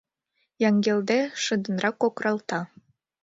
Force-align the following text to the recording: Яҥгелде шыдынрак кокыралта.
Яҥгелде 0.67 1.19
шыдынрак 1.43 1.95
кокыралта. 2.01 2.59